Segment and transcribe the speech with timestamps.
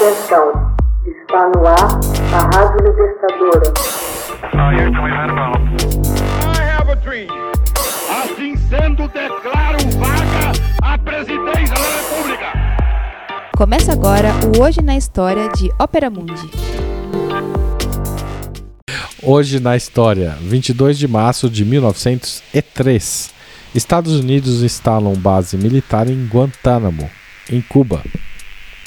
[0.00, 0.74] Atenção,
[1.04, 2.00] está no ar
[2.32, 3.70] a Rádio Libertadora.
[8.08, 10.52] Assim sendo, declaro vaga
[10.82, 12.46] a presidência da República.
[13.54, 16.50] Começa agora o Hoje na História de Ópera Mundi.
[19.22, 23.34] Hoje na história, 22 de março de 1903,
[23.74, 27.10] Estados Unidos instalam base militar em Guantánamo,
[27.52, 28.02] em Cuba.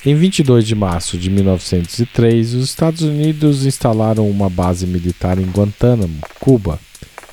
[0.06, 6.20] Em 22 de março de 1903, os Estados Unidos instalaram uma base militar em Guantánamo,
[6.41, 6.77] Cuba.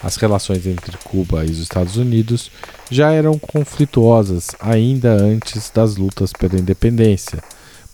[0.00, 2.48] As relações entre Cuba e os Estados Unidos
[2.88, 7.42] já eram conflituosas ainda antes das lutas pela independência.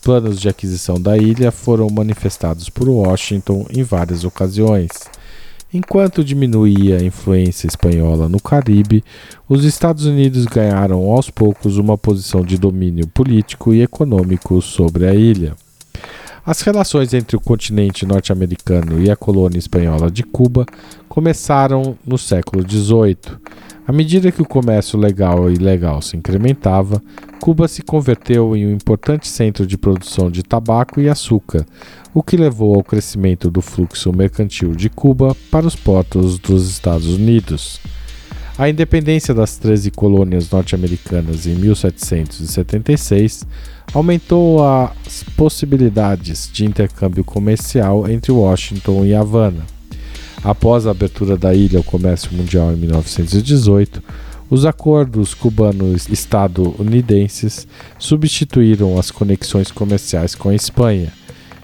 [0.02, 4.91] Planos de aquisição da ilha foram manifestados por Washington em várias ocasiões.
[5.75, 9.02] Enquanto diminuía a influência espanhola no Caribe,
[9.48, 15.15] os Estados Unidos ganharam aos poucos uma posição de domínio político e econômico sobre a
[15.15, 15.55] ilha.
[16.46, 20.64] As relações entre o continente norte-americano e a colônia espanhola de Cuba
[21.08, 23.36] começaram no século XVIII.
[23.84, 27.02] À medida que o comércio legal e ilegal se incrementava,
[27.41, 31.67] Cuba se converteu em um importante centro de produção de tabaco e açúcar,
[32.14, 37.08] o que levou ao crescimento do fluxo mercantil de Cuba para os portos dos Estados
[37.08, 37.80] Unidos.
[38.58, 43.46] A independência das 13 colônias norte-americanas em 1776
[43.92, 49.62] aumentou as possibilidades de intercâmbio comercial entre Washington e Havana.
[50.42, 54.02] Após a abertura da ilha ao comércio mundial em 1918,
[54.48, 57.68] os acordos cubano-estadunidenses
[57.98, 61.12] substituíram as conexões comerciais com a Espanha.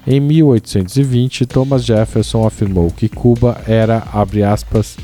[0.07, 4.99] Em 1820, Thomas Jefferson afirmou que Cuba era, abre aspas,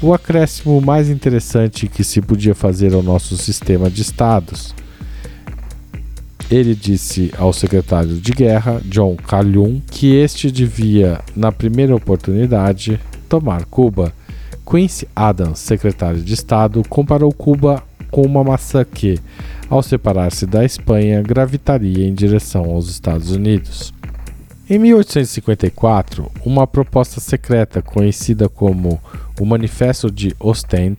[0.00, 4.74] o acréscimo mais interessante que se podia fazer ao nosso sistema de estados.
[6.50, 13.64] Ele disse ao secretário de guerra, John Calhoun, que este devia, na primeira oportunidade, tomar
[13.66, 14.12] Cuba.
[14.64, 19.18] Quincy Adams, secretário de Estado, comparou Cuba com uma maçã que,
[19.68, 23.92] ao separar-se da Espanha, gravitaria em direção aos Estados Unidos.
[24.70, 29.00] Em 1854, uma proposta secreta conhecida como
[29.38, 30.96] o Manifesto de Ostend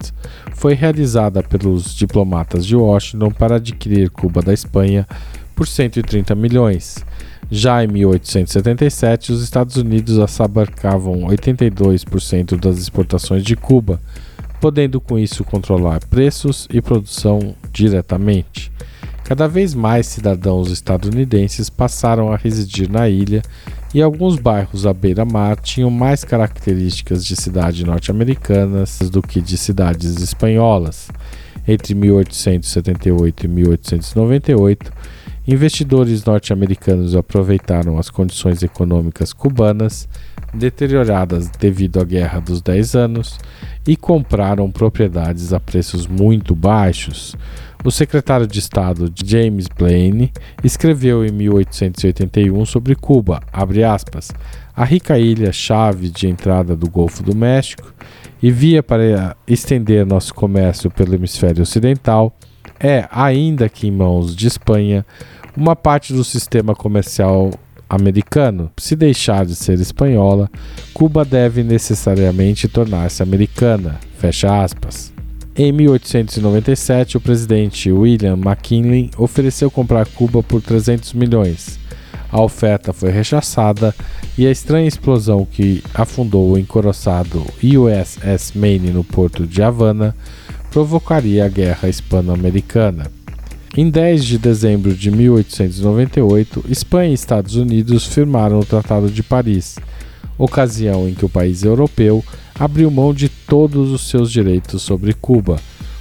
[0.54, 5.08] foi realizada pelos diplomatas de Washington para adquirir Cuba da Espanha
[5.56, 7.04] por 130 milhões.
[7.52, 14.00] Já em 1877, os Estados Unidos assabarcavam 82% das exportações de Cuba,
[14.62, 18.72] podendo com isso controlar preços e produção diretamente.
[19.24, 23.42] Cada vez mais cidadãos estadunidenses passaram a residir na ilha
[23.94, 30.22] e alguns bairros à beira-mar tinham mais características de cidade norte-americanas do que de cidades
[30.22, 31.10] espanholas.
[31.68, 34.92] Entre 1878 e 1898,
[35.48, 40.08] investidores norte-americanos aproveitaram as condições econômicas cubanas,
[40.54, 43.40] deterioradas devido à Guerra dos Dez Anos,
[43.88, 47.36] e compraram propriedades a preços muito baixos.
[47.84, 54.32] O secretário de Estado James Blaine escreveu em 1881 sobre Cuba, aspas,
[54.76, 57.94] a rica ilha-chave de entrada do Golfo do México
[58.44, 62.36] e via para estender nosso comércio pelo hemisfério ocidental,
[62.80, 65.06] é, ainda que em mãos de Espanha,
[65.56, 67.50] uma parte do sistema comercial
[67.90, 68.70] americano.
[68.78, 70.50] Se deixar de ser espanhola,
[70.94, 74.00] Cuba deve necessariamente tornar-se americana.
[74.18, 75.12] Fecha aspas.
[75.62, 81.78] Em 1897, o presidente William McKinley ofereceu comprar Cuba por 300 milhões.
[82.32, 83.94] A oferta foi rechaçada
[84.38, 90.16] e a estranha explosão que afundou o encoroçado USS Maine no porto de Havana
[90.72, 93.12] provocaria a Guerra Hispano-Americana.
[93.76, 99.76] Em 10 de dezembro de 1898, Espanha e Estados Unidos firmaram o Tratado de Paris,
[100.40, 102.24] ocasião em que o país europeu
[102.58, 105.60] abriu mão de todos os seus direitos sobre Cuba.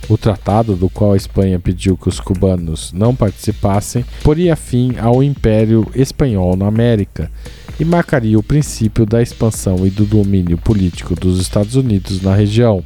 [0.09, 5.23] O tratado, do qual a Espanha pediu que os cubanos não participassem, poria fim ao
[5.23, 7.31] Império Espanhol na América
[7.79, 12.83] e marcaria o princípio da expansão e do domínio político dos Estados Unidos na região.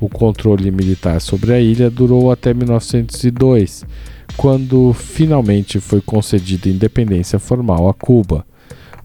[0.00, 3.84] O controle militar sobre a ilha durou até 1902,
[4.36, 8.47] quando finalmente foi concedida independência formal a Cuba.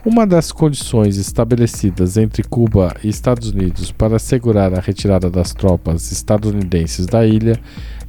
[0.05, 6.11] Uma das condições estabelecidas entre Cuba e Estados Unidos para assegurar a retirada das tropas
[6.11, 7.57] estadunidenses da ilha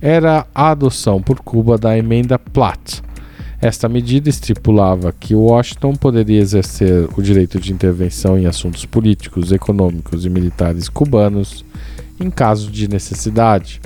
[0.00, 3.00] era a adoção por Cuba da emenda Platt.
[3.62, 10.26] Esta medida estipulava que Washington poderia exercer o direito de intervenção em assuntos políticos, econômicos
[10.26, 11.64] e militares cubanos
[12.18, 13.80] em caso de necessidade.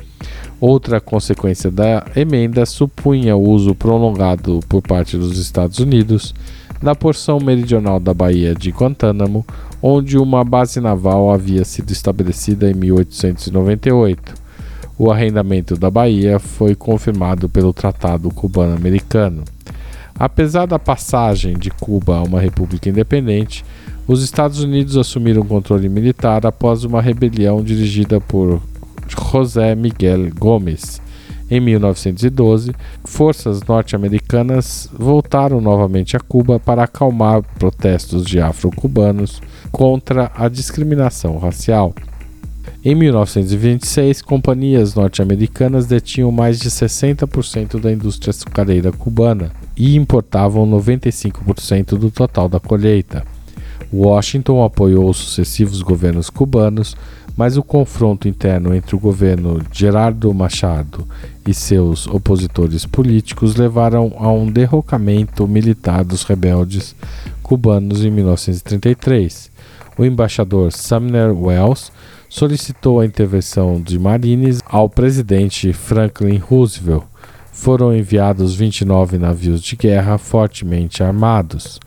[0.59, 6.35] Outra consequência da emenda supunha o uso prolongado por parte dos Estados Unidos
[6.83, 9.45] na porção meridional da Baía de Guantánamo,
[9.83, 14.35] onde uma base naval havia sido estabelecida em 1898.
[14.99, 19.45] O arrendamento da Bahia foi confirmado pelo Tratado Cubano-Americano.
[20.19, 23.65] Apesar da passagem de Cuba a uma república independente,
[24.09, 28.61] os Estados Unidos assumiram o controle militar após uma rebelião dirigida por
[29.07, 31.01] José Miguel Gomes.
[31.51, 32.75] Em 1912,
[33.05, 39.41] forças norte-americanas voltaram novamente a Cuba para acalmar protestos de afro-cubanos
[39.73, 41.95] contra a discriminação racial.
[42.85, 51.97] Em 1926, companhias norte-americanas detinham mais de 60% da indústria açucareira cubana e importavam 95%
[51.97, 53.25] do total da colheita.
[53.93, 56.95] Washington apoiou os sucessivos governos cubanos,
[57.37, 61.07] mas o confronto interno entre o governo Gerardo Machado
[61.49, 66.95] e seus opositores políticos levaram a um derrocamento militar dos rebeldes
[67.43, 69.51] cubanos em 1933.
[69.97, 71.91] O embaixador Sumner Wells
[72.29, 77.05] solicitou a intervenção de marines ao presidente Franklin Roosevelt.
[77.51, 81.81] Foram enviados 29 navios de guerra fortemente armados.